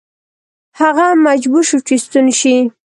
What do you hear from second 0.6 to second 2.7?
هغه مجبور شو چې ستون شي.